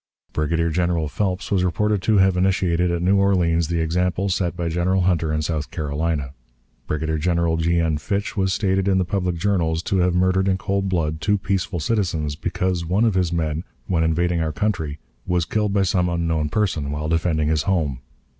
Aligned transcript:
Brigadier 0.33 0.71
General 0.71 1.07
Phelps 1.07 1.51
was 1.51 1.63
reported 1.63 2.01
to 2.01 2.17
have 2.17 2.35
initiated 2.35 2.89
at 2.89 3.03
New 3.03 3.17
Orleans 3.19 3.67
the 3.67 3.81
example 3.81 4.29
set 4.29 4.55
by 4.57 4.67
General 4.67 5.01
Hunter 5.01 5.31
in 5.31 5.43
South 5.43 5.69
Carolina. 5.69 6.33
Brigadier 6.87 7.19
General 7.19 7.55
G. 7.57 7.77
N. 7.77 7.99
Fitch 7.99 8.35
was 8.35 8.51
stated 8.51 8.87
in 8.87 8.97
the 8.97 9.05
public 9.05 9.35
journals 9.35 9.83
to 9.83 9.97
have 9.97 10.15
murdered 10.15 10.47
in 10.47 10.57
cold 10.57 10.89
blood 10.89 11.21
two 11.21 11.37
peaceful 11.37 11.79
citizens, 11.79 12.35
because 12.35 12.83
one 12.83 13.05
of 13.05 13.13
his 13.13 13.31
men, 13.31 13.63
when 13.85 14.03
invading 14.03 14.41
our 14.41 14.51
country, 14.51 14.97
was 15.27 15.45
killed 15.45 15.71
by 15.71 15.83
some 15.83 16.09
unknown 16.09 16.49
person 16.49 16.89
while 16.89 17.07
defending 17.07 17.47
his 17.49 17.61
home. 17.69 17.99